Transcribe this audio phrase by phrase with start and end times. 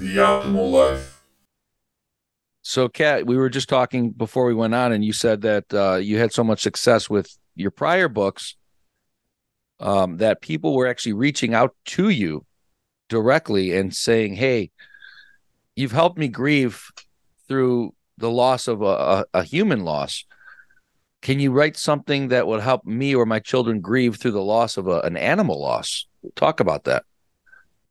[0.00, 1.22] the optimal life.
[2.62, 5.96] So, Kat, we were just talking before we went on, and you said that uh,
[5.96, 8.56] you had so much success with your prior books
[9.78, 12.46] um, that people were actually reaching out to you
[13.08, 14.70] directly and saying, "Hey,
[15.76, 16.90] you've helped me grieve
[17.46, 20.24] through the loss of a, a, a human loss.
[21.22, 24.76] Can you write something that would help me or my children grieve through the loss
[24.76, 26.06] of a, an animal loss?"
[26.36, 27.04] Talk about that.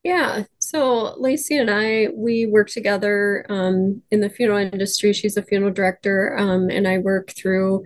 [0.04, 0.44] Yeah.
[0.60, 5.12] So Lacie and I, we work together um, in the funeral industry.
[5.12, 7.84] She's a funeral director, um, and I work through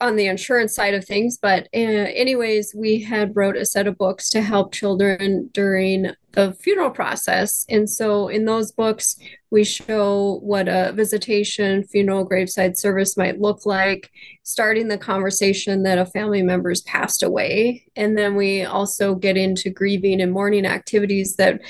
[0.00, 3.96] on the insurance side of things but uh, anyways we had wrote a set of
[3.96, 7.64] books to help children during the funeral process.
[7.68, 9.16] And so in those books
[9.50, 14.10] we show what a visitation funeral graveside service might look like
[14.44, 17.84] starting the conversation that a family member's passed away.
[17.96, 21.60] And then we also get into grieving and mourning activities that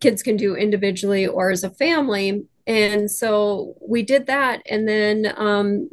[0.00, 2.44] kids can do individually or as a family.
[2.66, 4.62] And so we did that.
[4.68, 5.90] And then um,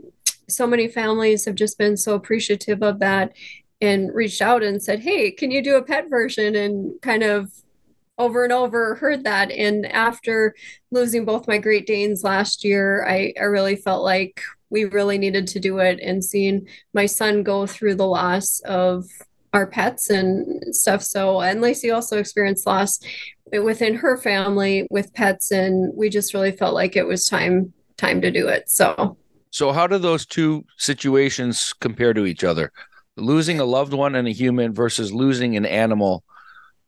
[0.49, 3.33] so many families have just been so appreciative of that
[3.81, 6.55] and reached out and said, Hey, can you do a pet version?
[6.55, 7.51] And kind of
[8.17, 9.51] over and over heard that.
[9.51, 10.55] And after
[10.91, 15.47] losing both my Great Danes last year, I, I really felt like we really needed
[15.47, 15.99] to do it.
[15.99, 19.05] And seeing my son go through the loss of
[19.51, 21.03] our pets and stuff.
[21.03, 22.99] So, and Lacie also experienced loss
[23.51, 25.51] within her family with pets.
[25.51, 28.69] And we just really felt like it was time time to do it.
[28.69, 29.17] So
[29.53, 32.71] so, how do those two situations compare to each other?
[33.17, 36.23] Losing a loved one and a human versus losing an animal.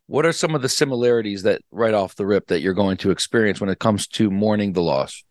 [0.07, 3.11] What are some of the similarities that, right off the rip, that you're going to
[3.11, 5.23] experience when it comes to mourning the loss?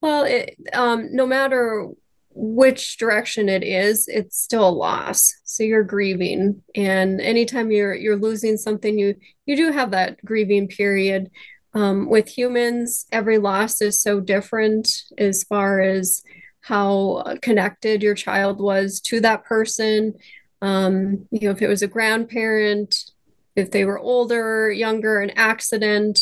[0.00, 1.86] Well, it, um, no matter
[2.30, 5.34] which direction it is, it's still a loss.
[5.44, 10.68] So you're grieving, and anytime you're you're losing something, you you do have that grieving
[10.68, 11.30] period.
[11.74, 16.22] Um, with humans, every loss is so different as far as
[16.64, 20.14] how connected your child was to that person.
[20.62, 23.10] Um, you know, if it was a grandparent,
[23.54, 26.20] if they were older, younger, an accident,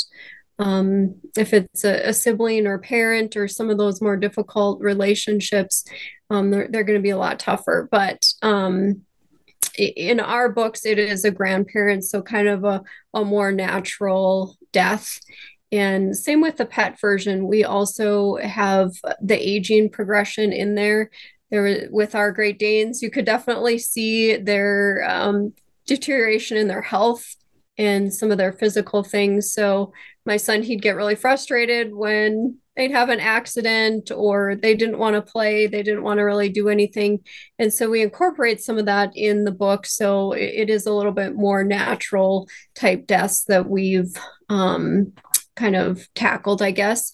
[0.59, 5.85] um, if it's a, a, sibling or parent or some of those more difficult relationships,
[6.29, 7.89] um, they're, they're going to be a lot tougher.
[7.91, 9.03] But um,
[9.79, 12.83] in our books, it is a grandparent, so kind of a,
[13.15, 15.21] a more natural death.
[15.73, 21.11] And same with the pet version, we also have the aging progression in there.
[21.51, 25.53] There with our Great Danes, you could definitely see their um,
[25.87, 27.37] deterioration in their health
[27.79, 29.53] and some of their physical things.
[29.53, 29.93] So
[30.25, 35.15] my son, he'd get really frustrated when they'd have an accident or they didn't want
[35.15, 37.21] to play, they didn't want to really do anything.
[37.59, 39.85] And so we incorporate some of that in the book.
[39.87, 44.15] So it is a little bit more natural type deaths that we've
[44.49, 45.13] um,
[45.63, 47.13] kind of tackled, I guess.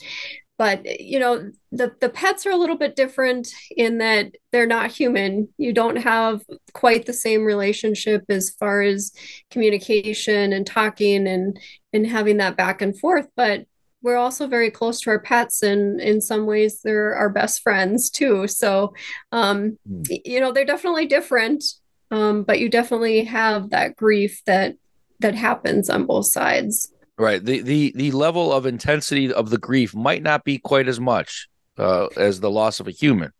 [0.56, 4.90] But you know, the the pets are a little bit different in that they're not
[4.90, 5.48] human.
[5.58, 6.42] You don't have
[6.72, 9.12] quite the same relationship as far as
[9.50, 11.60] communication and talking and
[11.92, 13.28] and having that back and forth.
[13.36, 13.66] But
[14.02, 18.10] we're also very close to our pets and in some ways they're our best friends
[18.10, 18.94] too so
[19.32, 20.20] um, mm.
[20.24, 21.64] you know they're definitely different
[22.12, 24.76] um, but you definitely have that grief that
[25.18, 27.44] that happens on both sides Right.
[27.44, 31.48] The the the level of intensity of the grief might not be quite as much
[31.76, 33.32] uh, as the loss of a human,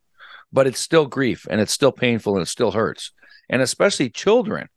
[0.53, 3.13] but it's still grief and it's still painful and it still hurts.
[3.49, 4.69] And especially children.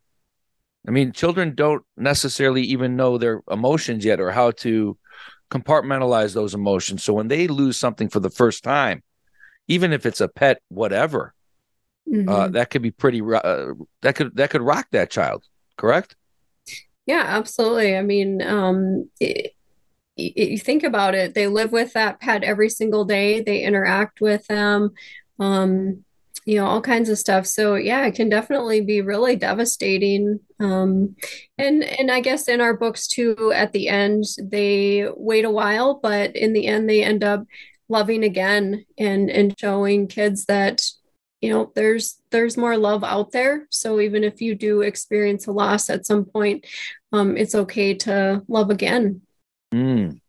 [0.88, 4.97] I mean, children don't necessarily even know their emotions yet or how to
[5.51, 7.03] compartmentalize those emotions.
[7.03, 9.03] So when they lose something for the first time,
[9.67, 11.34] even if it's a pet, whatever,
[12.07, 12.29] uh, mm-hmm.
[12.29, 13.22] uh, that could be pretty.
[13.22, 15.44] Uh, that could that could rock that child.
[15.78, 16.16] Correct.
[17.11, 17.97] Yeah, absolutely.
[17.97, 19.53] I mean, um, it,
[20.16, 23.41] you think about it, they live with that pet every single day.
[23.41, 24.91] They interact with them,
[25.38, 26.05] um,
[26.45, 27.47] you know, all kinds of stuff.
[27.47, 30.39] So yeah, it can definitely be really devastating.
[30.61, 31.17] Um,
[31.57, 35.99] and and I guess in our books too, at the end, they wait a while,
[36.02, 37.43] but in the end, they end up
[37.90, 40.81] loving again and and showing kids that
[41.41, 45.52] you know there's there's more love out there so even if you do experience a
[45.52, 46.66] loss at some point
[47.11, 49.22] um, it's okay to love again
[49.73, 50.19] mm.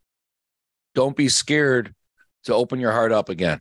[0.95, 1.95] don't be scared
[2.45, 3.61] to open your heart up again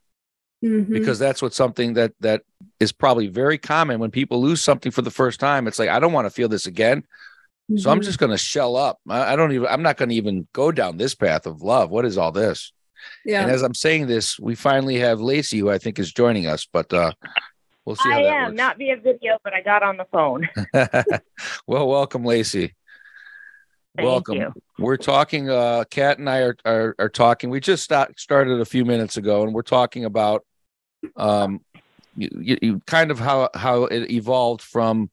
[0.64, 0.92] mm-hmm.
[0.92, 2.44] because that's what something that that
[2.80, 6.00] is probably very common when people lose something for the first time it's like i
[6.00, 7.78] don't want to feel this again mm-hmm.
[7.78, 8.06] so i'm mm-hmm.
[8.06, 10.72] just going to shell up I, I don't even i'm not going to even go
[10.72, 12.72] down this path of love what is all this
[13.26, 13.44] yeah.
[13.44, 16.66] And as I'm saying this, we finally have Lacie, who I think is joining us,
[16.66, 17.12] but uh,
[17.86, 18.12] we'll see.
[18.12, 18.58] I am works.
[18.58, 20.50] not via video, but I got on the phone.
[21.68, 22.74] well, welcome, Lacie.
[23.96, 24.36] Thank Welcome.
[24.36, 24.54] you.
[24.80, 25.50] We're talking.
[25.50, 27.50] Uh, Kat and I are, are are talking.
[27.50, 30.46] We just start, started a few minutes ago, and we're talking about
[31.18, 31.60] um,
[32.16, 35.10] you, you, you kind of how how it evolved from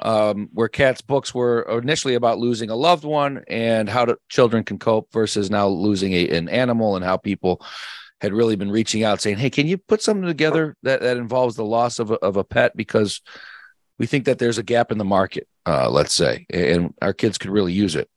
[0.00, 4.64] um, where Kat's books were initially about losing a loved one and how to, children
[4.64, 7.60] can cope versus now losing a, an animal and how people
[8.22, 11.56] had really been reaching out saying, "Hey, can you put something together that that involves
[11.56, 13.20] the loss of a, of a pet because
[14.00, 17.36] we think that there's a gap in the market, uh, let's say, and our kids
[17.36, 18.08] could really use it."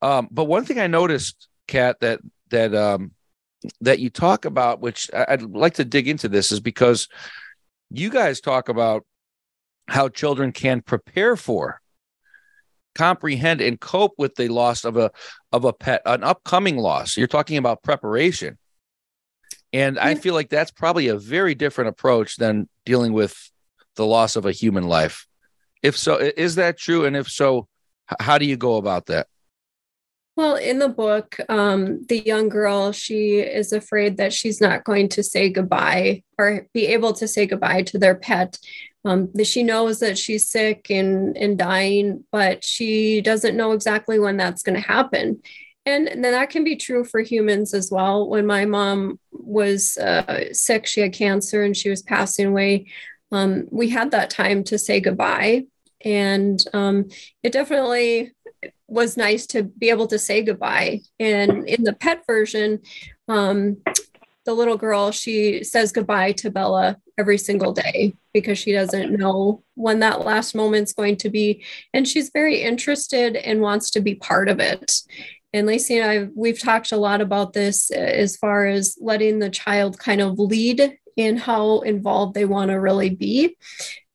[0.00, 2.20] Um, but one thing I noticed, Kat, that
[2.50, 3.12] that um,
[3.82, 7.08] that you talk about, which I'd like to dig into this, is because
[7.90, 9.04] you guys talk about
[9.86, 11.82] how children can prepare for
[12.94, 15.10] comprehend and cope with the loss of a
[15.52, 17.16] of a pet an upcoming loss.
[17.16, 18.58] You're talking about preparation.
[19.74, 23.50] And i feel like that's probably a very different approach than dealing with
[23.96, 25.26] the loss of a human life
[25.82, 27.66] if so is that true and if so
[28.20, 29.26] how do you go about that
[30.34, 35.10] well, in the book, um, the young girl, she is afraid that she's not going
[35.10, 38.58] to say goodbye or be able to say goodbye to their pet.
[39.04, 44.38] Um, she knows that she's sick and, and dying, but she doesn't know exactly when
[44.38, 45.42] that's going to happen.
[45.84, 48.28] And, and that can be true for humans as well.
[48.28, 52.86] When my mom was uh, sick, she had cancer and she was passing away.
[53.32, 55.64] Um, we had that time to say goodbye.
[56.04, 57.08] And um,
[57.42, 58.32] it definitely
[58.86, 61.00] was nice to be able to say goodbye.
[61.18, 62.80] And in the pet version,
[63.28, 63.78] um,
[64.44, 69.62] the little girl, she says goodbye to Bella every single day because she doesn't know
[69.74, 71.64] when that last moment's going to be.
[71.94, 75.00] And she's very interested and wants to be part of it.
[75.52, 79.50] And Lacie and I, we've talked a lot about this as far as letting the
[79.50, 83.56] child kind of lead in how involved they want to really be.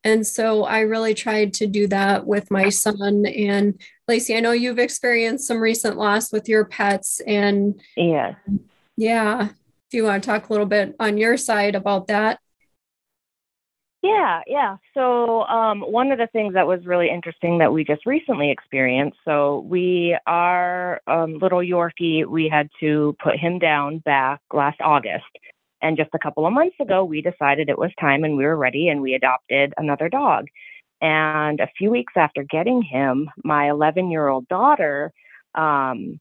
[0.03, 3.25] And so I really tried to do that with my son.
[3.25, 3.79] And
[4.09, 7.21] Lacie, I know you've experienced some recent loss with your pets.
[7.27, 8.35] And yeah,
[8.95, 9.49] yeah.
[9.87, 12.39] If you want to talk a little bit on your side about that.
[14.03, 14.77] Yeah, yeah.
[14.93, 19.17] So, um, one of the things that was really interesting that we just recently experienced.
[19.25, 25.25] So, we, our um, little Yorkie, we had to put him down back last August.
[25.81, 28.57] And just a couple of months ago, we decided it was time and we were
[28.57, 30.47] ready and we adopted another dog.
[31.01, 35.11] And a few weeks after getting him, my 11 year old daughter
[35.55, 36.19] um,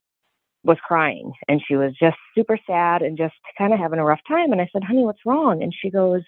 [0.65, 4.21] was crying and she was just super sad and just kind of having a rough
[4.29, 4.53] time.
[4.53, 5.63] And I said, honey, what's wrong?
[5.63, 6.23] And she goes,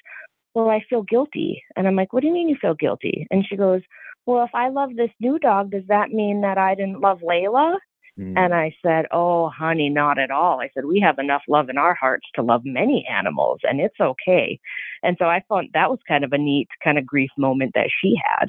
[0.54, 1.62] well, I feel guilty.
[1.76, 3.26] And I'm like, what do you mean you feel guilty?
[3.31, 3.82] And she goes,
[4.26, 7.76] well, if I love this new dog, does that mean that I didn't love Layla?
[8.19, 8.37] Mm.
[8.37, 10.61] And I said, Oh, honey, not at all.
[10.61, 13.99] I said, We have enough love in our hearts to love many animals, and it's
[14.00, 14.59] okay.
[15.03, 17.91] And so I thought that was kind of a neat kind of grief moment that
[18.03, 18.49] she had.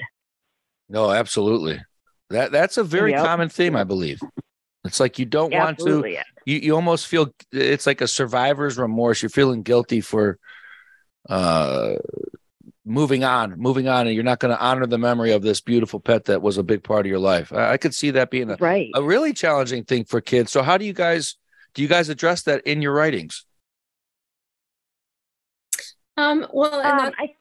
[0.90, 1.82] No, absolutely.
[2.30, 3.24] That that's a very yep.
[3.24, 4.20] common theme, I believe.
[4.86, 9.22] It's like you don't want to you, you almost feel it's like a survivor's remorse.
[9.22, 10.40] You're feeling guilty for
[11.28, 11.96] uh
[12.90, 16.00] moving on, moving on, and you're not going to honor the memory of this beautiful
[16.00, 17.54] pet that was a big part of your life.
[17.54, 18.90] I, I could see that being a, right.
[18.96, 20.52] a really challenging thing for kids.
[20.52, 21.38] So how do you guys
[21.76, 23.46] do you guys address that in your writings?
[26.18, 27.36] Um, well, um, that, I,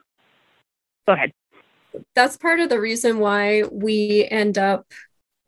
[1.06, 1.32] go ahead.
[2.14, 4.86] That's part of the reason why we end up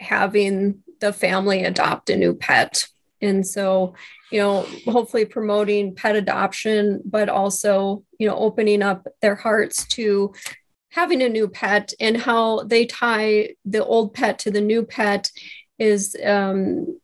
[0.00, 2.88] having the family adopt a new pet.
[3.22, 3.94] And so
[4.31, 10.32] you know, hopefully promoting pet adoption, but also, you know, opening up their hearts to
[10.91, 15.31] having a new pet and how they tie the old pet to the new pet
[15.79, 16.98] is um,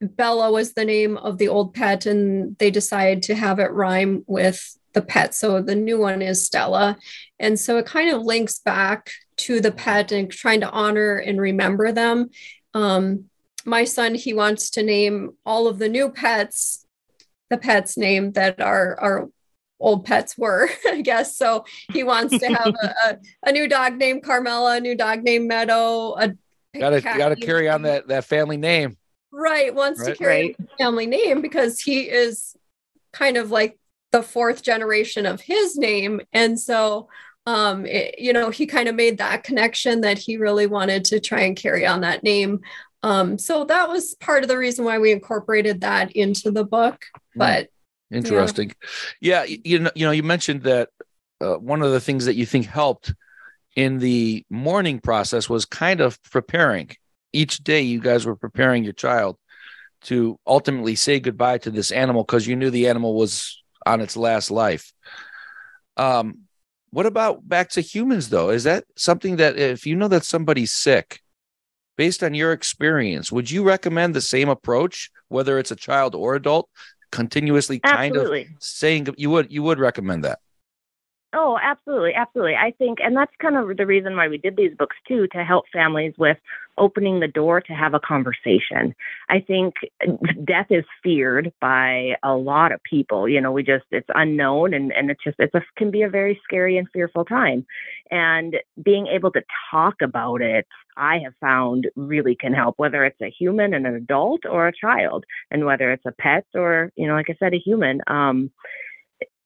[0.00, 4.24] Bella was the name of the old pet, and they decided to have it rhyme
[4.26, 5.34] with the pet.
[5.34, 6.98] So the new one is Stella.
[7.38, 11.40] And so it kind of links back to the pet and trying to honor and
[11.40, 12.30] remember them.
[12.74, 13.26] Um,
[13.66, 16.86] my son he wants to name all of the new pets
[17.50, 19.28] the pets name that our our
[19.78, 23.96] old pets were i guess so he wants to have a, a, a, new dog
[23.96, 26.32] named carmela a new dog named meadow a
[26.78, 28.96] gotta gotta carry on that that family name
[29.32, 30.70] right wants right, to carry right.
[30.78, 32.56] family name because he is
[33.12, 33.78] kind of like
[34.12, 37.08] the fourth generation of his name and so
[37.46, 41.20] um, it, you know, he kind of made that connection that he really wanted to
[41.20, 42.60] try and carry on that name.
[43.02, 47.04] Um, so that was part of the reason why we incorporated that into the book.
[47.34, 47.38] Hmm.
[47.38, 47.68] But
[48.10, 48.74] interesting,
[49.20, 50.90] yeah, yeah you know, you know, you mentioned that
[51.40, 53.14] uh, one of the things that you think helped
[53.74, 56.90] in the mourning process was kind of preparing.
[57.32, 59.36] Each day, you guys were preparing your child
[60.02, 64.16] to ultimately say goodbye to this animal because you knew the animal was on its
[64.16, 64.92] last life.
[65.96, 66.46] Um,
[66.90, 68.50] what about back to humans though?
[68.50, 71.20] Is that something that if you know that somebody's sick,
[71.96, 76.34] based on your experience, would you recommend the same approach, whether it's a child or
[76.34, 76.68] adult,
[77.10, 78.42] continuously kind Absolutely.
[78.42, 80.38] of saying you would you would recommend that?
[81.34, 82.54] Oh, absolutely, absolutely.
[82.54, 85.44] I think, and that's kind of the reason why we did these books too, to
[85.44, 86.38] help families with
[86.78, 88.94] opening the door to have a conversation.
[89.28, 89.74] I think
[90.44, 93.28] death is feared by a lot of people.
[93.28, 96.08] You know, we just it's unknown, and and it's just it's a can be a
[96.08, 97.66] very scary and fearful time,
[98.10, 100.66] and being able to talk about it.
[100.96, 104.72] I have found really can help, whether it's a human and an adult or a
[104.72, 108.00] child, and whether it's a pet or, you know, like I said, a human.
[108.06, 108.50] Um,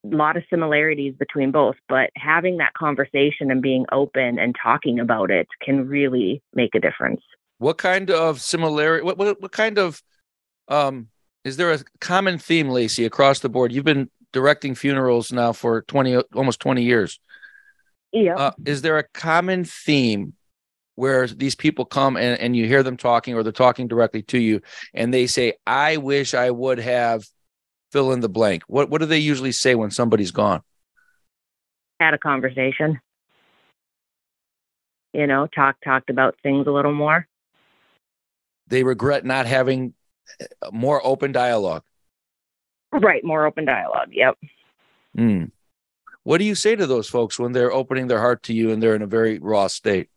[0.05, 5.31] lot of similarities between both, but having that conversation and being open and talking about
[5.31, 7.21] it can really make a difference.
[7.59, 9.05] What kind of similarity?
[9.05, 10.03] What what, what kind of
[10.69, 11.09] um
[11.45, 13.73] is there a common theme, Lacie, across the board?
[13.73, 17.21] You've been directing funerals now for twenty almost twenty years.
[18.13, 18.37] Yeah.
[18.37, 20.35] Uh, is there a common theme
[20.97, 24.39] where these people come and, and you hear them talking or they're talking directly to
[24.39, 24.61] you
[24.93, 27.25] and they say, I wish I would have
[27.91, 28.63] fill in the blank.
[28.67, 30.63] What what do they usually say when somebody's gone?
[31.99, 33.01] Had a conversation.
[35.13, 37.27] You know, talk talked about things a little more.
[38.69, 39.95] They regret not having
[40.73, 41.83] more open dialogue.
[42.93, 44.09] Right, more open dialogue.
[44.13, 44.39] Yep.
[45.17, 45.51] Mm.
[46.23, 48.83] What do you say to those folks when they're opening their heart to you and
[48.83, 50.09] they're in a very raw state?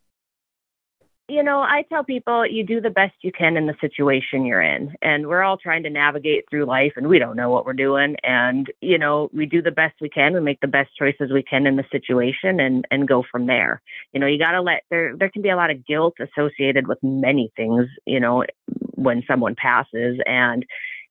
[1.30, 4.62] You know, I tell people you do the best you can in the situation you're
[4.62, 4.94] in.
[5.02, 8.18] And we're all trying to navigate through life and we don't know what we're doing.
[8.24, 10.34] And, you know, we do the best we can.
[10.34, 13.82] We make the best choices we can in the situation and, and go from there.
[14.12, 16.88] You know, you got to let there, there can be a lot of guilt associated
[16.88, 18.44] with many things, you know,
[18.96, 20.20] when someone passes.
[20.26, 20.66] And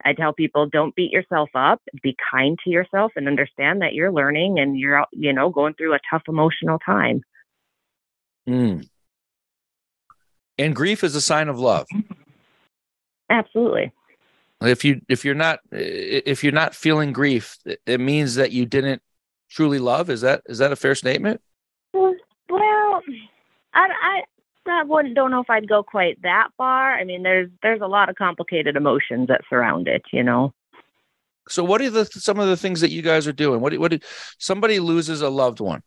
[0.04, 4.12] I tell people don't beat yourself up, be kind to yourself and understand that you're
[4.12, 7.23] learning and you're, you know, going through a tough emotional time.
[8.47, 8.87] Mm.
[10.59, 11.87] And grief is a sign of love.
[13.30, 13.92] Absolutely.
[14.61, 19.02] If you if you're not if you're not feeling grief, it means that you didn't
[19.50, 20.09] truly love.
[20.09, 21.40] Is that is that a fair statement?
[21.92, 22.14] Well,
[23.75, 24.23] I, I
[24.66, 26.94] I wouldn't don't know if I'd go quite that far.
[26.94, 30.52] I mean, there's there's a lot of complicated emotions that surround it, you know.
[31.49, 33.61] So, what are the some of the things that you guys are doing?
[33.61, 34.00] What what
[34.38, 35.82] somebody loses a loved one?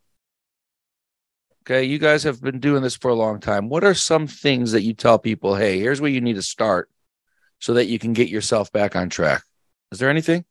[1.67, 3.69] Okay, you guys have been doing this for a long time.
[3.69, 6.91] What are some things that you tell people, hey, here's where you need to start
[7.60, 9.41] so that you can get yourself back on track?
[9.91, 10.45] Is there anything?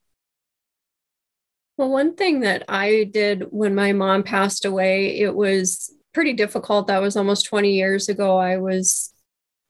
[1.76, 6.88] Well, one thing that I did when my mom passed away, it was pretty difficult.
[6.88, 8.36] That was almost 20 years ago.
[8.36, 9.12] I was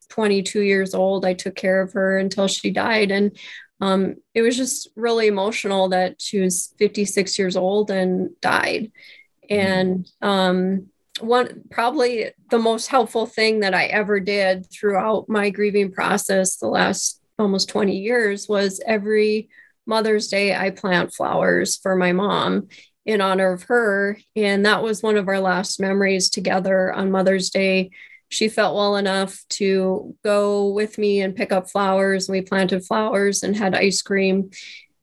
[0.08, 1.26] 22 years old.
[1.26, 3.10] I took care of her until she died.
[3.10, 3.36] And
[3.82, 8.92] um, it was just really emotional that she was 56 years old and died.
[9.50, 10.88] And um,
[11.20, 16.66] one probably the most helpful thing that I ever did throughout my grieving process the
[16.66, 19.48] last almost 20 years was every
[19.86, 22.68] Mother's Day I plant flowers for my mom
[23.04, 24.18] in honor of her.
[24.34, 27.90] And that was one of our last memories together on Mother's Day.
[28.30, 32.28] She felt well enough to go with me and pick up flowers.
[32.28, 34.50] And we planted flowers and had ice cream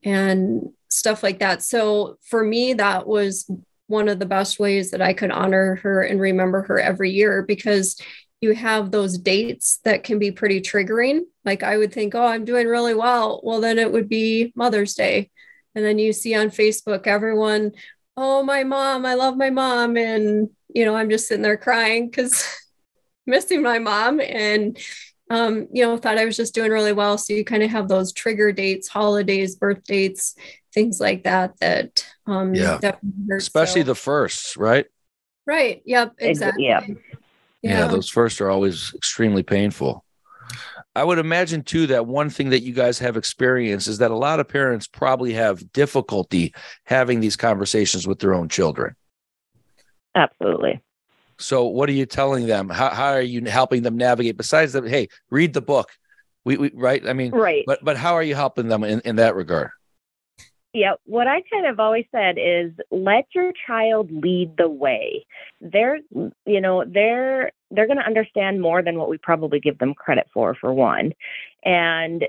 [0.02, 1.62] and stuff like that.
[1.62, 3.48] So for me that was
[3.92, 7.42] one of the best ways that I could honor her and remember her every year
[7.42, 8.00] because
[8.40, 11.20] you have those dates that can be pretty triggering.
[11.44, 13.40] Like I would think, oh, I'm doing really well.
[13.44, 15.30] Well, then it would be Mother's Day.
[15.74, 17.72] And then you see on Facebook everyone,
[18.16, 19.98] oh, my mom, I love my mom.
[19.98, 22.44] And, you know, I'm just sitting there crying because
[23.26, 24.78] missing my mom and,
[25.28, 27.18] um, you know, thought I was just doing really well.
[27.18, 30.34] So you kind of have those trigger dates, holidays, birth dates,
[30.72, 32.78] things like that that um yeah.
[33.36, 33.86] especially so.
[33.86, 34.86] the firsts right?
[35.46, 36.66] Right yep exactly.
[36.66, 36.80] Yeah.
[36.86, 36.94] yeah
[37.62, 37.86] yeah.
[37.88, 40.04] those first are always extremely painful.
[40.94, 44.16] I would imagine too that one thing that you guys have experienced is that a
[44.16, 48.94] lot of parents probably have difficulty having these conversations with their own children.
[50.14, 50.82] Absolutely.
[51.38, 52.68] So what are you telling them?
[52.68, 54.36] How, how are you helping them navigate?
[54.36, 55.90] Besides that hey read the book.
[56.44, 57.06] We, we right?
[57.06, 57.64] I mean right.
[57.66, 59.70] but but how are you helping them in, in that regard
[60.74, 65.26] yeah, what I kind of always said is let your child lead the way.
[65.60, 65.98] They're,
[66.46, 70.26] you know, they're they're going to understand more than what we probably give them credit
[70.32, 71.12] for for one.
[71.64, 72.24] And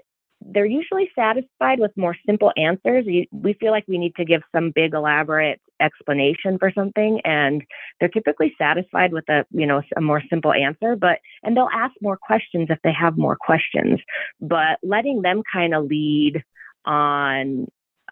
[0.45, 3.05] they're usually satisfied with more simple answers.
[3.05, 7.63] We feel like we need to give some big elaborate explanation for something and
[8.00, 11.93] they're typically satisfied with a, you know, a more simple answer, but and they'll ask
[12.01, 14.01] more questions if they have more questions.
[14.41, 16.43] But letting them kind of lead
[16.85, 17.67] on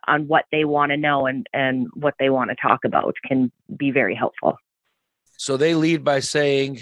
[0.08, 3.52] on what they want to know and, and what they want to talk about can
[3.76, 4.58] be very helpful.
[5.38, 6.82] So they lead by saying,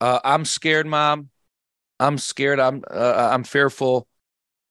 [0.00, 1.30] uh, I'm scared, mom.
[2.00, 2.60] I'm scared.
[2.60, 4.06] I'm uh, I'm fearful.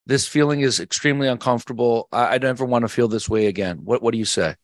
[0.06, 2.10] This feeling is extremely uncomfortable.
[2.12, 3.80] I, I never want to feel this way again.
[3.84, 4.56] What What do you say?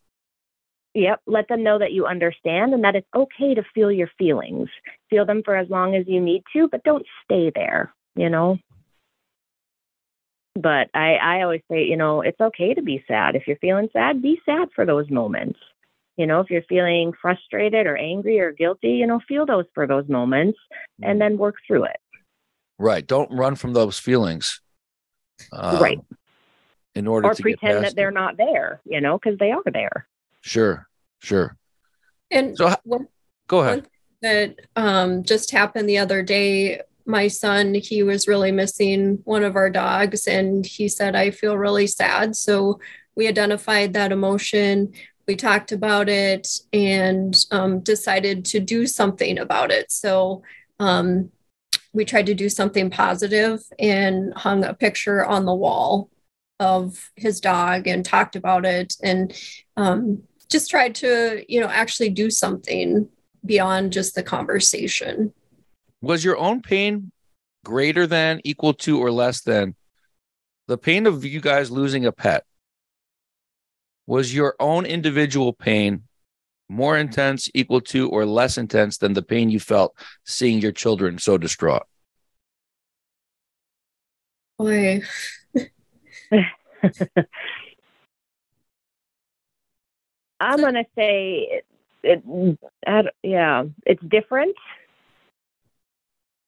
[0.93, 1.21] Yep.
[1.25, 4.69] Let them know that you understand and that it's okay to feel your feelings.
[5.09, 8.57] Feel them for as long as you need to, but don't stay there, you know?
[10.61, 13.37] But I, I always say, you know, it's okay to be sad.
[13.37, 15.57] If you're feeling sad, be sad for those moments.
[16.17, 19.87] You know, if you're feeling frustrated or angry or guilty, you know, feel those for
[19.87, 20.59] those moments
[21.01, 21.95] and then work through it.
[22.77, 23.07] Right.
[23.07, 24.59] Don't run from those feelings.
[25.53, 25.99] Um, right.
[26.93, 30.07] In order or to pretend that they're not there, you know, because they are there.
[30.41, 30.87] Sure.
[31.19, 31.55] Sure.
[32.31, 32.75] And so,
[33.47, 33.87] go ahead.
[34.21, 36.81] That um, just happened the other day.
[37.09, 41.57] My son, he was really missing one of our dogs, and he said, I feel
[41.57, 42.35] really sad.
[42.35, 42.79] So
[43.15, 44.93] we identified that emotion.
[45.27, 49.91] We talked about it and um, decided to do something about it.
[49.91, 50.43] So
[50.79, 51.31] um,
[51.93, 56.11] we tried to do something positive and hung a picture on the wall
[56.59, 59.33] of his dog and talked about it and
[59.77, 63.09] um, just tried to you know actually do something
[63.43, 65.33] beyond just the conversation
[66.01, 67.11] was your own pain
[67.65, 69.75] greater than equal to or less than
[70.67, 72.43] the pain of you guys losing a pet?
[74.07, 76.03] Was your own individual pain
[76.69, 81.17] more intense equal to or less intense than the pain you felt seeing your children
[81.17, 81.83] so distraught?
[84.57, 85.01] Boy.
[90.41, 91.61] I'm gonna say
[92.03, 94.55] it, it yeah, it's different.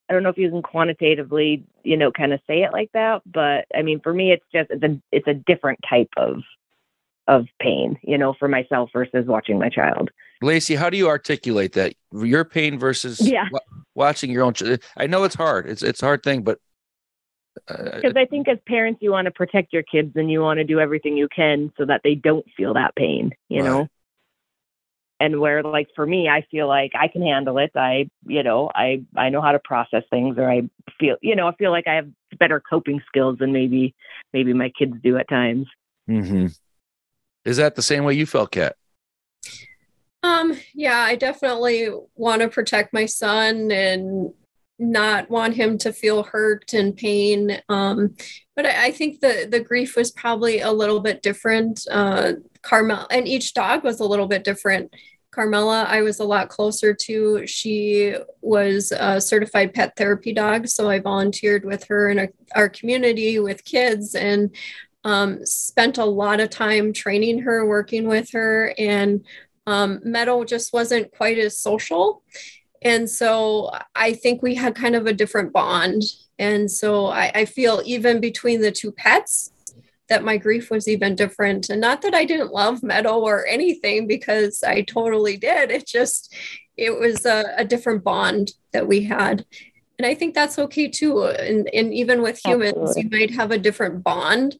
[0.08, 3.22] I don't know if you can quantitatively, you know, kind of say it like that,
[3.24, 6.42] but I mean, for me, it's just it's a it's a different type of
[7.28, 10.10] of pain, you know, for myself versus watching my child.
[10.42, 11.94] Lacie, how do you articulate that?
[12.12, 13.48] Your pain versus yeah.
[13.94, 14.54] watching your own.
[14.54, 15.68] Ch- I know it's hard.
[15.68, 16.58] It's it's a hard thing, but
[17.66, 20.58] because uh, I think as parents, you want to protect your kids and you want
[20.58, 23.68] to do everything you can so that they don't feel that pain, you right.
[23.68, 23.88] know?
[25.22, 27.70] And where like for me, I feel like I can handle it.
[27.76, 31.46] I, you know, I, I know how to process things or I feel, you know,
[31.46, 32.08] I feel like I have
[32.40, 33.94] better coping skills than maybe,
[34.32, 35.68] maybe my kids do at times.
[36.10, 36.48] Mm-hmm.
[37.44, 38.74] Is that the same way you felt, Kat?
[40.24, 44.32] Um, yeah, I definitely want to protect my son and
[44.80, 47.60] not want him to feel hurt and pain.
[47.68, 48.16] Um,
[48.56, 51.86] but I, I, think the the grief was probably a little bit different.
[51.90, 52.32] Uh,
[52.62, 54.92] Carmel and each dog was a little bit different.
[55.32, 57.46] Carmela, I was a lot closer to.
[57.46, 63.38] She was a certified pet therapy dog, so I volunteered with her in our community
[63.38, 64.54] with kids and
[65.04, 68.74] um, spent a lot of time training her, working with her.
[68.78, 69.24] And
[69.66, 72.22] um, Meadow just wasn't quite as social.
[72.82, 76.02] And so I think we had kind of a different bond.
[76.38, 79.52] And so I, I, feel even between the two pets
[80.08, 81.70] that my grief was even different.
[81.70, 85.70] And not that I didn't love Meadow or anything, because I totally did.
[85.70, 86.34] It just,
[86.76, 89.44] it was a, a different bond that we had.
[89.98, 91.24] And I think that's okay too.
[91.24, 93.02] And, and even with humans, Absolutely.
[93.02, 94.56] you might have a different bond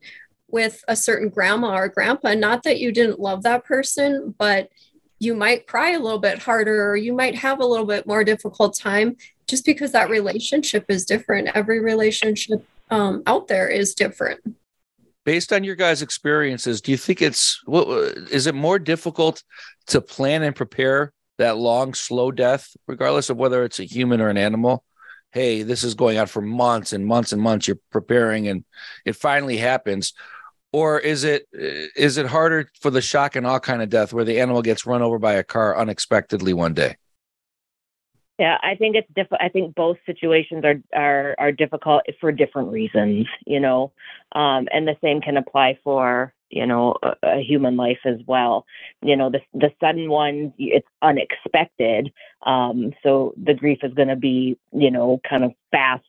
[0.48, 2.35] with a certain grandma or grandpa.
[2.35, 4.70] Not that you didn't love that person, but
[5.18, 8.24] you might cry a little bit harder or you might have a little bit more
[8.24, 14.40] difficult time just because that relationship is different every relationship um, out there is different
[15.24, 17.87] based on your guys experiences do you think it's what
[18.30, 19.42] is it more difficult
[19.87, 24.28] to plan and prepare that long slow death regardless of whether it's a human or
[24.28, 24.85] an animal?
[25.32, 27.66] Hey this is going on for months and months and months.
[27.66, 28.64] You're preparing and
[29.04, 30.12] it finally happens.
[30.72, 34.24] Or is it is it harder for the shock and awe kind of death where
[34.24, 36.96] the animal gets run over by a car unexpectedly one day
[38.38, 42.71] yeah i think it's diff- i think both situations are are are difficult for different
[42.71, 43.92] reasons you know?
[44.33, 48.66] Um, and the same can apply for you know a, a, human life as well.
[49.03, 52.12] You know the the sudden one it's unexpected
[52.47, 56.05] um, so the grief is going to be you know kind of fast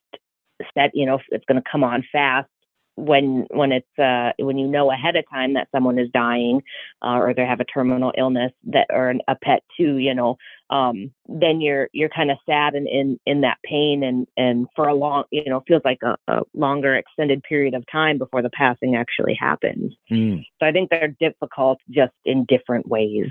[0.74, 2.48] set you know it's going to come on fast
[2.96, 6.62] when when it's uh, when you know ahead of time that someone is dying
[7.02, 10.38] uh, or they have a terminal illness that or an, a pet too you know
[10.74, 14.88] um, then you're you're kind of sad and in in that pain and and for
[14.88, 18.50] a long you know feels like a, a longer extended period of time before the
[18.50, 20.44] passing actually happens mm.
[20.60, 23.30] so i think they're difficult just in different ways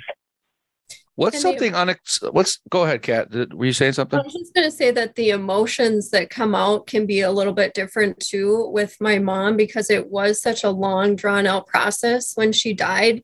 [1.15, 1.95] What's and something on
[2.31, 3.31] what's go ahead, Kat?
[3.53, 4.19] Were you saying something?
[4.19, 7.53] I was just gonna say that the emotions that come out can be a little
[7.53, 12.33] bit different too with my mom because it was such a long drawn out process
[12.35, 13.23] when she died.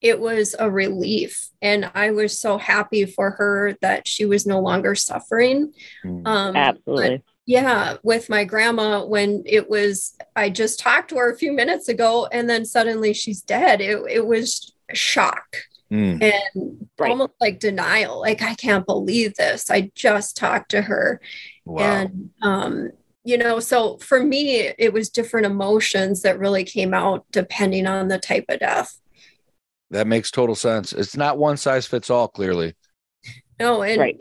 [0.00, 1.48] It was a relief.
[1.60, 5.72] And I was so happy for her that she was no longer suffering.
[6.04, 6.26] Mm.
[6.26, 7.22] Um, Absolutely.
[7.46, 11.88] Yeah, with my grandma when it was I just talked to her a few minutes
[11.88, 13.80] ago and then suddenly she's dead.
[13.80, 15.56] It it was shock
[15.90, 16.22] mm.
[16.22, 17.10] and right.
[17.10, 18.20] almost like denial.
[18.20, 19.70] Like I can't believe this.
[19.70, 21.22] I just talked to her.
[21.64, 21.80] Wow.
[21.80, 22.90] And um
[23.24, 28.08] you know, so for me it was different emotions that really came out depending on
[28.08, 29.00] the type of death.
[29.90, 30.92] That makes total sense.
[30.92, 32.74] It's not one size fits all clearly.
[33.58, 34.18] No, and right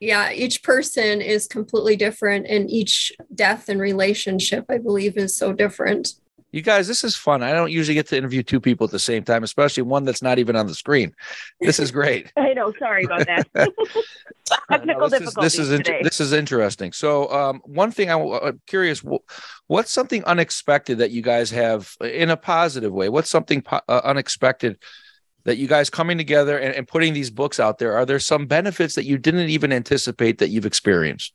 [0.00, 5.52] yeah each person is completely different and each death and relationship i believe is so
[5.52, 6.12] different
[6.52, 7.42] you guys this is fun.
[7.42, 10.22] I don't usually get to interview two people at the same time especially one that's
[10.22, 11.14] not even on the screen.
[11.60, 12.32] This is great.
[12.36, 12.72] I know.
[12.78, 13.48] Sorry about that.
[14.70, 16.92] Technical no, this difficulties is, this is inter- this is interesting.
[16.92, 19.02] So um, one thing i'm uh, curious
[19.66, 23.08] what's something unexpected that you guys have in a positive way?
[23.08, 24.78] What's something po- uh, unexpected
[25.44, 28.46] that you guys coming together and, and putting these books out there, are there some
[28.46, 31.32] benefits that you didn't even anticipate that you've experienced?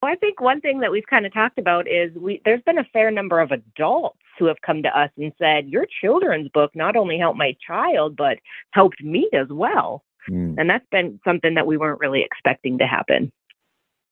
[0.00, 2.78] Well, I think one thing that we've kind of talked about is we there's been
[2.78, 6.70] a fair number of adults who have come to us and said, Your children's book
[6.74, 8.38] not only helped my child, but
[8.70, 10.04] helped me as well.
[10.30, 10.54] Mm.
[10.58, 13.32] And that's been something that we weren't really expecting to happen.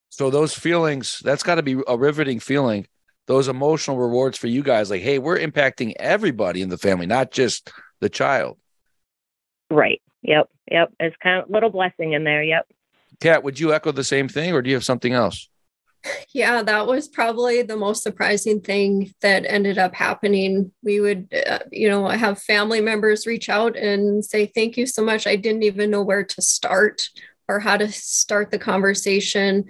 [0.09, 2.87] So those feelings, that's got to be a riveting feeling.
[3.27, 7.33] Those emotional rewards for you guys, like, hey, we're impacting everybody in the family, not
[7.33, 8.57] just the child.
[9.70, 10.01] Right.
[10.22, 10.49] Yep.
[10.70, 10.92] Yep.
[11.01, 12.42] It's kind of a little blessing in there.
[12.42, 12.68] Yep.
[13.20, 15.49] Kat, would you echo the same thing or do you have something else?
[16.33, 20.73] Yeah, that was probably the most surprising thing that ended up happening.
[20.83, 25.03] We would, uh, you know, have family members reach out and say, Thank you so
[25.03, 25.27] much.
[25.27, 27.09] I didn't even know where to start
[27.49, 29.64] or how to start the conversation.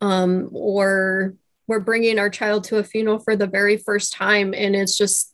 [0.00, 1.34] Um, or
[1.66, 4.52] we're bringing our child to a funeral for the very first time.
[4.54, 5.31] And it's just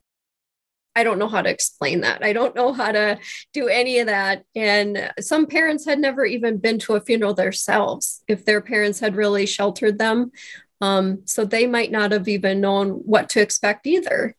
[0.98, 2.24] I don't know how to explain that.
[2.24, 3.20] I don't know how to
[3.52, 4.42] do any of that.
[4.56, 9.14] And some parents had never even been to a funeral themselves if their parents had
[9.14, 10.32] really sheltered them.
[10.80, 14.34] Um, so they might not have even known what to expect either.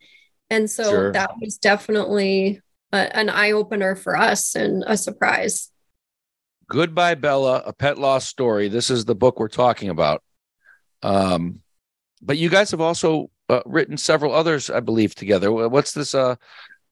[0.50, 1.12] And so sure.
[1.14, 5.72] that was definitely a, an eye opener for us and a surprise.
[6.68, 8.68] Goodbye, Bella, a pet loss story.
[8.68, 10.22] This is the book we're talking about.
[11.04, 11.62] Um,
[12.22, 15.52] but you guys have also uh, written several others, I believe, together.
[15.52, 16.14] What's this?
[16.14, 16.36] Uh,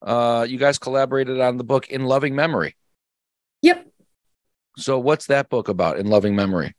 [0.01, 2.75] uh, you guys collaborated on the book In Loving Memory.
[3.61, 3.87] Yep.
[4.77, 5.97] So, what's that book about?
[5.97, 6.75] In Loving Memory.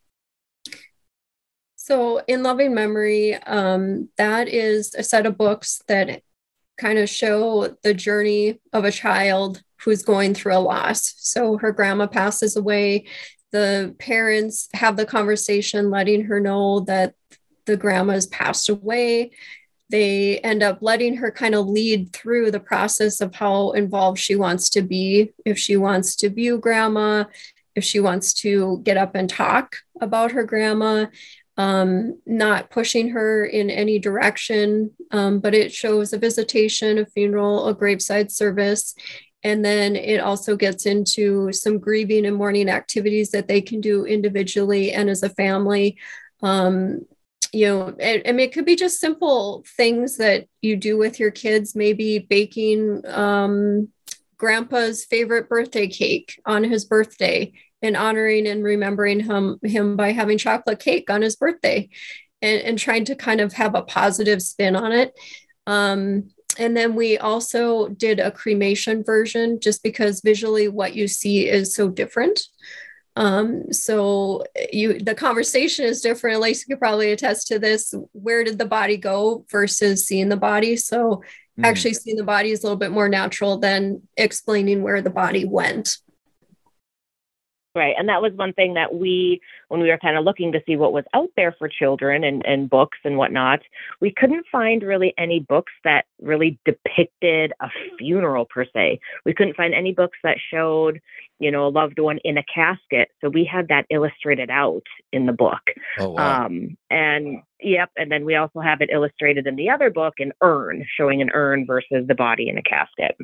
[1.76, 6.22] So, In Loving Memory, um, that is a set of books that
[6.76, 11.14] kind of show the journey of a child who's going through a loss.
[11.18, 13.06] So, her grandma passes away.
[13.50, 17.14] The parents have the conversation, letting her know that
[17.66, 19.32] the grandma's passed away
[19.90, 24.36] they end up letting her kind of lead through the process of how involved she
[24.36, 25.32] wants to be.
[25.44, 27.24] If she wants to view grandma
[27.78, 31.06] if she wants to get up and talk about her grandma
[31.56, 37.68] um, not pushing her in any direction um, but it shows a visitation a funeral
[37.68, 38.94] a graveside service.
[39.44, 44.04] And then it also gets into some grieving and mourning activities that they can do
[44.04, 45.96] individually and as a family.
[46.42, 47.06] Um,
[47.52, 51.74] you know, and, it could be just simple things that you do with your kids,
[51.74, 53.88] maybe baking um,
[54.36, 60.38] grandpa's favorite birthday cake on his birthday and honoring and remembering him, him by having
[60.38, 61.88] chocolate cake on his birthday
[62.42, 65.12] and, and trying to kind of have a positive spin on it.
[65.66, 71.48] Um, and then we also did a cremation version just because visually what you see
[71.48, 72.40] is so different.
[73.18, 76.40] Um, so you the conversation is different.
[76.40, 77.92] Lacie could probably attest to this.
[78.12, 80.76] Where did the body go versus seeing the body?
[80.76, 81.24] So
[81.58, 81.64] mm.
[81.64, 85.44] actually seeing the body is a little bit more natural than explaining where the body
[85.44, 85.98] went.
[87.78, 87.94] Right.
[87.96, 90.74] And that was one thing that we, when we were kind of looking to see
[90.74, 93.60] what was out there for children and, and books and whatnot,
[94.00, 98.98] we couldn't find really any books that really depicted a funeral per se.
[99.24, 101.00] We couldn't find any books that showed,
[101.38, 103.10] you know, a loved one in a casket.
[103.20, 105.62] So we had that illustrated out in the book.
[106.00, 106.46] Oh, wow.
[106.46, 107.90] Um, and yep.
[107.96, 111.30] And then we also have it illustrated in the other book, an urn, showing an
[111.32, 113.16] urn versus the body in a casket.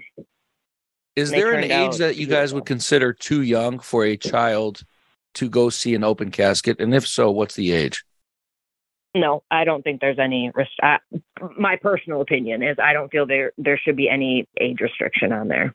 [1.17, 4.85] Is there an age that you guys would consider too young for a child
[5.35, 6.81] to go see an open casket?
[6.81, 8.05] And if so, what's the age?
[9.15, 10.51] No, I don't think there's any.
[10.55, 10.99] Rest- uh,
[11.57, 15.47] my personal opinion is I don't feel there there should be any age restriction on
[15.47, 15.75] there.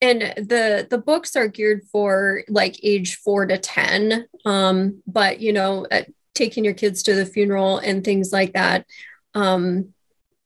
[0.00, 5.52] And the the books are geared for like age four to ten, um, but you
[5.52, 6.02] know, uh,
[6.36, 8.86] taking your kids to the funeral and things like that.
[9.34, 9.92] Um,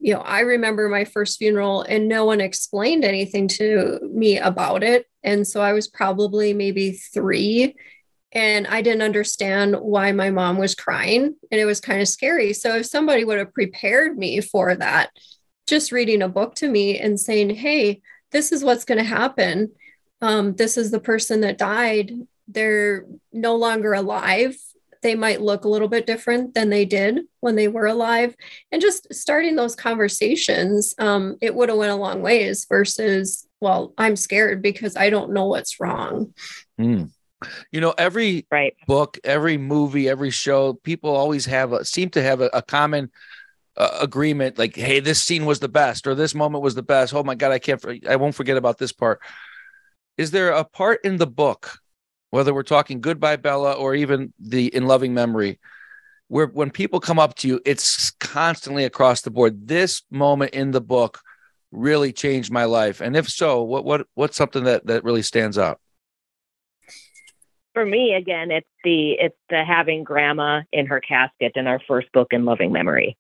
[0.03, 4.83] you know, I remember my first funeral and no one explained anything to me about
[4.83, 5.07] it.
[5.23, 7.77] And so I was probably maybe three.
[8.33, 12.53] and I didn't understand why my mom was crying and it was kind of scary.
[12.55, 15.11] So if somebody would have prepared me for that,
[15.67, 18.01] just reading a book to me and saying, "Hey,
[18.33, 19.73] this is what's going to happen.
[20.21, 22.11] Um, this is the person that died.
[22.49, 24.57] They're no longer alive.
[25.03, 28.35] They might look a little bit different than they did when they were alive."
[28.71, 33.95] And just starting those conversations, um, it would have went a long ways versus, "Well,
[33.99, 36.35] I'm scared because I don't know what's wrong."
[36.81, 37.11] Mm.
[37.73, 38.75] You know, every right.
[38.87, 43.11] book, every movie, every show, people always have a seem to have a, a common
[43.77, 47.15] uh, agreement like, hey, this scene was the best or this moment was the best.
[47.15, 49.21] Oh my God, I can't, I won't forget about this part.
[50.19, 51.79] Is there a part in the book,
[52.33, 55.61] whether we're talking Goodbye Bella or even the In Loving Memory,
[56.29, 59.69] where when people come up to you, it's constantly across the board.
[59.69, 61.21] This moment in the book
[61.71, 63.01] really changed my life.
[63.03, 65.79] And if so, what what what's something that that really stands out?
[67.75, 72.11] for me again it's the it's the having grandma in her casket in our first
[72.13, 73.17] book in loving memory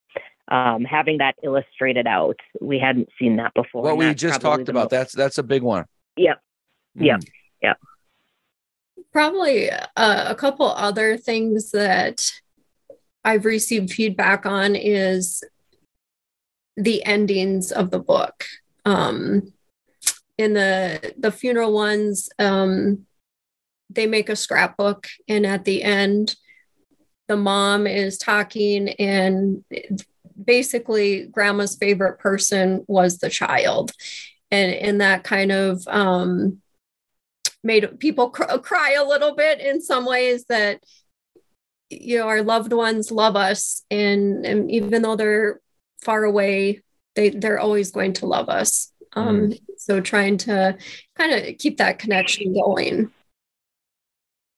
[0.49, 4.85] um, having that illustrated out we hadn't seen that before well we just talked about
[4.85, 4.91] most...
[4.91, 6.41] that's that's a big one yep
[6.99, 7.07] mm.
[7.07, 7.21] yep
[7.63, 7.79] yep
[9.13, 12.31] probably uh, a couple other things that
[13.25, 15.43] i've received feedback on is
[16.77, 18.45] the endings of the book.
[18.85, 19.53] Um,
[20.39, 23.07] in the the funeral ones um,
[23.91, 26.35] they make a scrapbook and at the end
[27.29, 29.65] the mom is talking and
[30.43, 33.93] basically grandma's favorite person was the child.
[34.51, 36.62] And and that kind of um,
[37.63, 40.83] made people cr- cry a little bit in some ways that
[41.91, 45.61] you know our loved ones love us and, and even though they're
[46.01, 46.83] far away
[47.15, 48.93] they they're always going to love us.
[49.15, 49.61] Um, mm.
[49.77, 50.77] so trying to
[51.17, 53.11] kind of keep that connection going.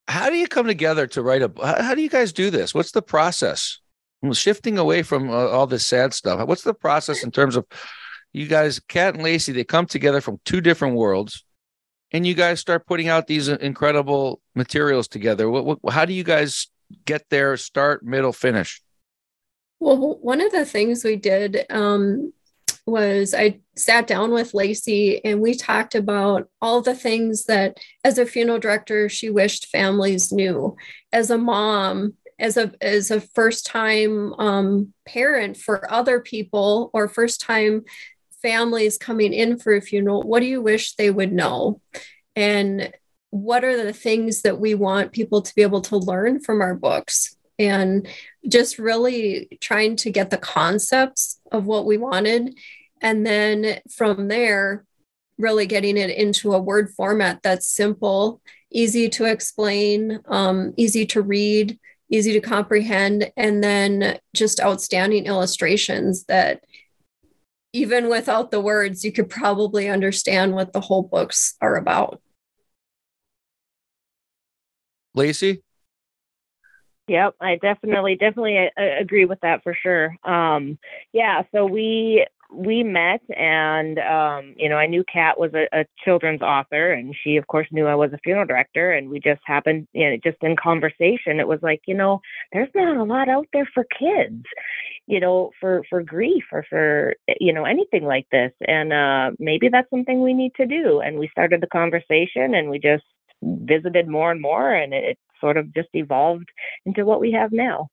[0.06, 1.50] How do you come together to write a
[1.82, 2.74] how do you guys do this?
[2.74, 3.80] What's the process?
[4.32, 6.46] Shifting away from uh, all this sad stuff.
[6.46, 7.66] What's the process in terms of
[8.32, 11.43] you guys kat and lacie they come together from two different worlds
[12.14, 16.24] and you guys start putting out these incredible materials together what, what how do you
[16.24, 16.68] guys
[17.04, 18.80] get there start middle finish
[19.80, 22.32] well one of the things we did um,
[22.86, 28.18] was I sat down with Lacie and we talked about all the things that, as
[28.18, 30.76] a funeral director, she wished families knew.
[31.12, 37.08] As a mom, as a as a first time um, parent for other people or
[37.08, 37.84] first time
[38.44, 41.80] families coming in for a funeral, what do you wish they would know?
[42.36, 42.92] And
[43.30, 46.74] what are the things that we want people to be able to learn from our
[46.74, 47.36] books?
[47.58, 48.06] and
[48.48, 52.58] just really trying to get the concepts of what we wanted.
[53.00, 54.84] And then from there,
[55.38, 61.22] really getting it into a word format that's simple, easy to explain, um, easy to
[61.22, 61.78] read,
[62.08, 66.62] easy to comprehend, and then just outstanding illustrations that
[67.74, 72.22] even without the words, you could probably understand what the whole books are about.
[75.16, 75.60] Lacie?
[77.08, 80.16] Yep, I definitely definitely uh, agree with that for sure.
[80.24, 80.78] Um,
[81.12, 85.84] yeah, so we we met and um, you know i knew kat was a, a,
[86.04, 89.40] children's author and she of course knew i was a funeral director and we just
[89.44, 92.20] happened you know just in conversation it was like you know
[92.52, 94.44] there's not a lot out there for kids
[95.06, 99.68] you know for for grief or for you know anything like this and uh maybe
[99.68, 103.04] that's something we need to do and we started the conversation and we just
[103.42, 106.48] visited more and more and it, sort of just evolved
[106.86, 107.88] into what we have now.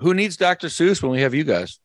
[0.00, 0.66] Who needs Dr.
[0.66, 1.80] Seuss when we have you guys?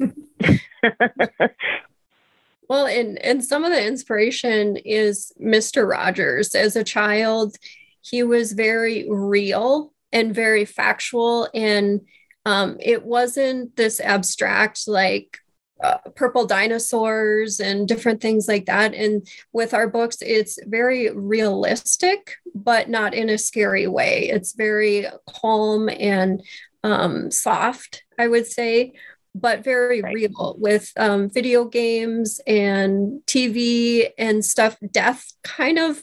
[2.68, 5.88] well, and and some of the inspiration is Mr.
[5.88, 6.54] Rogers.
[6.54, 7.56] As a child,
[8.00, 12.02] he was very real and very factual, and
[12.44, 15.38] um, it wasn't this abstract like
[15.82, 18.94] uh, purple dinosaurs and different things like that.
[18.94, 24.28] And with our books, it's very realistic, but not in a scary way.
[24.28, 26.42] It's very calm and
[26.84, 28.92] um, soft, I would say,
[29.34, 30.14] but very right.
[30.14, 34.76] real with um, video games and TV and stuff.
[34.90, 36.02] Death kind of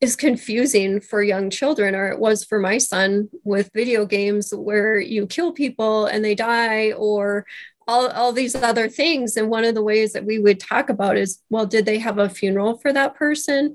[0.00, 4.98] is confusing for young children, or it was for my son with video games where
[4.98, 7.46] you kill people and they die, or
[7.86, 9.36] all, all these other things.
[9.36, 12.18] And one of the ways that we would talk about is, well, did they have
[12.18, 13.74] a funeral for that person?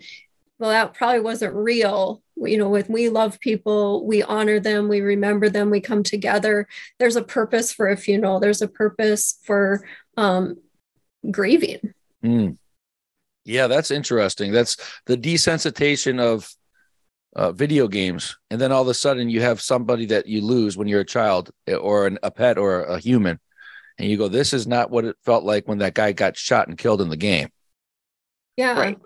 [0.57, 2.21] Well, that probably wasn't real.
[2.41, 6.67] You know, with we love people, we honor them, we remember them, we come together.
[6.97, 8.39] There's a purpose for a funeral.
[8.39, 9.85] There's a purpose for
[10.17, 10.57] um,
[11.29, 11.93] grieving.
[12.23, 12.57] Mm.
[13.45, 14.51] Yeah, that's interesting.
[14.51, 16.53] That's the desensitization of
[17.35, 20.77] uh, video games, and then all of a sudden you have somebody that you lose
[20.77, 23.39] when you're a child eh, or an, a pet or a human,
[23.97, 26.67] and you go, "This is not what it felt like when that guy got shot
[26.67, 27.49] and killed in the game."
[28.57, 28.77] Yeah.
[28.77, 28.99] Right.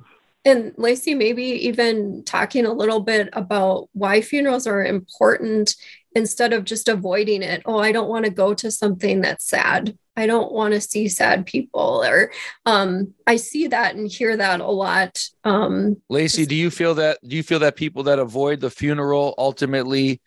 [0.46, 5.76] And Lacie, maybe even talking a little bit about why funerals are important
[6.16, 7.62] instead of just avoiding it.
[7.66, 9.98] Oh, I don't want to go to something that's sad.
[10.16, 12.04] I don't want to see sad people.
[12.06, 12.32] Or
[12.66, 15.28] um, I see that and hear that a lot.
[15.44, 17.18] Um, Lacie, do you feel that?
[17.26, 20.22] Do you feel that people that avoid the funeral ultimately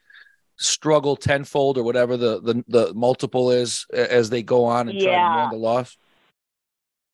[0.57, 5.13] struggle tenfold or whatever the the, the multiple is as they go on and try
[5.13, 5.97] to mourn the loss?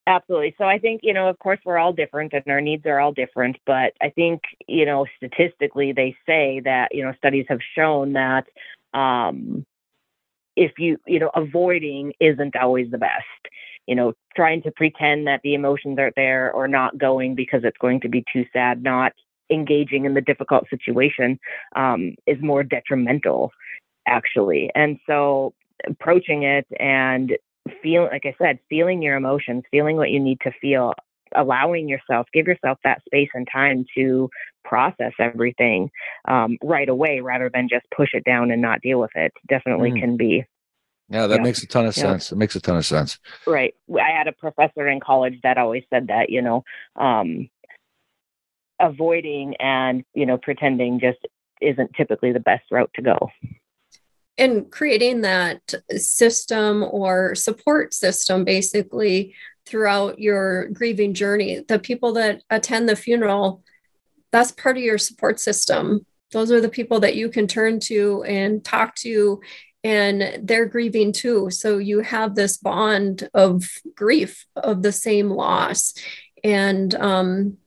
[0.06, 0.54] Absolutely.
[0.58, 3.12] So I think, you know, of course, we're all different and our needs are all
[3.12, 3.56] different.
[3.66, 8.46] But I think, you know, statistically, they say that, you know, studies have shown that
[8.94, 9.64] um,
[10.56, 13.24] if you, you know, avoiding isn't always the best.
[13.86, 17.78] You know, trying to pretend that the emotions aren't there or not going because it's
[17.78, 19.12] going to be too sad, not
[19.50, 21.38] engaging in the difficult situation
[21.76, 23.50] um, is more detrimental,
[24.06, 24.70] actually.
[24.74, 25.52] And so
[25.86, 27.32] approaching it and
[27.83, 30.92] feeling like i said feeling your emotions feeling what you need to feel
[31.35, 34.29] allowing yourself give yourself that space and time to
[34.64, 35.90] process everything
[36.29, 39.90] um, right away rather than just push it down and not deal with it definitely
[39.90, 40.01] Mm.
[40.01, 40.44] can be
[41.09, 41.42] Yeah, that Yeah.
[41.42, 42.03] makes a ton of Yeah.
[42.05, 42.33] sense.
[42.33, 43.18] It makes a ton of sense.
[43.46, 46.64] right i had a professor in college that always said that you know
[46.96, 47.48] um,
[48.81, 51.18] avoiding and you know pretending just
[51.61, 53.31] isn't typically the best route to go
[54.38, 59.34] and creating that system or support system basically
[59.66, 61.64] throughout your grieving journey.
[61.66, 63.62] The people that attend the funeral,
[64.30, 66.06] that's part of your support system.
[66.32, 69.40] Those are the people that you can turn to and talk to,
[69.84, 71.50] and they're grieving too.
[71.50, 75.94] So you have this bond of grief of the same loss.
[76.42, 77.58] And um,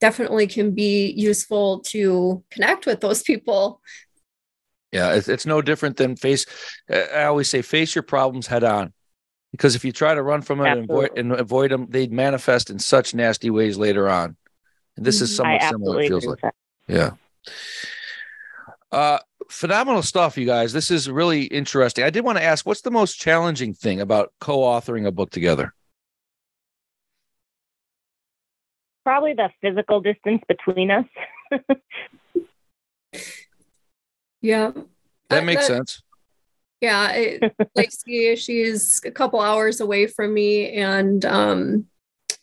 [0.00, 3.80] definitely can be useful to connect with those people
[4.94, 6.46] Yeah, it's, it's no different than face.
[6.88, 8.92] I always say face your problems head on,
[9.50, 12.70] because if you try to run from it and avoid, and avoid them, they manifest
[12.70, 14.36] in such nasty ways later on.
[14.96, 15.36] And this is Mhm.
[15.36, 16.00] somewhat similar.
[16.00, 16.40] It feels like.
[16.42, 16.54] that
[16.86, 17.10] Yeah.
[18.92, 19.18] Uh,
[19.50, 20.72] phenomenal stuff, you guys.
[20.72, 22.04] This is really interesting.
[22.04, 25.74] I did want to ask, what's the most challenging thing about co-authoring a book together?
[29.02, 31.04] probably the physical distance between us
[34.44, 34.72] Yeah.
[35.30, 36.02] That Uh, makes sense.
[36.82, 41.86] Yeah, it, Lacie, she's a couple hours away from me, and um,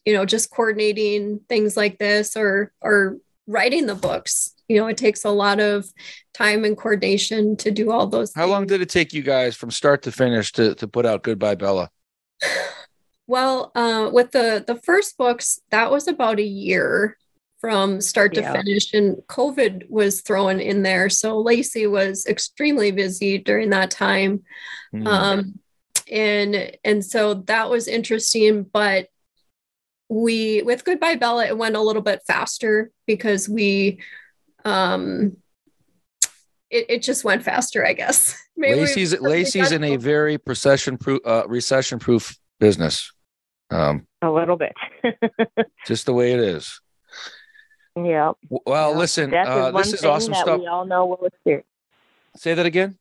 [0.03, 4.55] you know, just coordinating things like this or or writing the books.
[4.67, 5.85] You know, it takes a lot of
[6.33, 8.33] time and coordination to do all those.
[8.33, 11.21] How long did it take you guys from start to finish to to put out
[11.21, 11.91] Goodbye Bella?
[13.27, 17.15] Well, uh, with the the first books, that was about a year
[17.61, 21.09] from start to finish, and COVID was thrown in there.
[21.09, 24.43] So Lacie was extremely busy during that time.
[24.91, 25.07] Hmm.
[25.07, 25.59] um
[26.11, 29.07] and and so that was interesting but
[30.09, 34.01] we with goodbye bella it went a little bit faster because we
[34.65, 35.37] um
[36.69, 39.83] it, it just went faster i guess Maybe we- Lacie's because we Lacie's got in
[39.85, 43.11] a very recession proof uh, recession proof business.
[43.71, 44.73] Um, a little bit
[45.87, 46.81] just the way it is.
[47.95, 48.97] Yeah Well, Yeah.
[48.97, 50.59] listen, Death uh, is one this is thing awesome that stuff.
[50.59, 51.65] we all know will experience.
[52.35, 52.97] Say that again.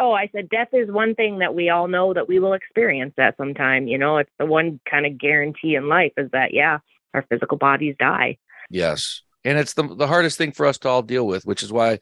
[0.00, 3.14] Oh, I said death is one thing that we all know that we will experience
[3.18, 3.88] at some time.
[3.88, 6.78] You know, it's the one kind of guarantee in life is that yeah,
[7.14, 8.36] our physical bodies die.
[8.70, 11.72] Yes, and it's the the hardest thing for us to all deal with, which is
[11.72, 11.98] why